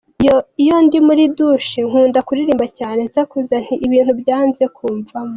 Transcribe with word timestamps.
Iyo 0.61 0.75
ndi 0.85 0.97
muri 1.07 1.23
‘dushe 1.37 1.79
nkunda 1.87 2.19
kuririmba 2.27 2.65
cyane 2.77 2.99
nsakuza, 3.09 3.55
ni 3.65 3.75
ibintu 3.85 4.11
byanze 4.21 4.63
kumvamo. 4.75 5.29